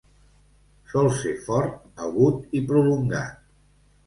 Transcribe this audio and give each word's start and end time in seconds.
Sol 0.93 1.09
ser 1.17 1.33
fort, 1.49 1.75
agut 2.07 2.59
i 2.59 2.63
prolongat. 2.73 3.39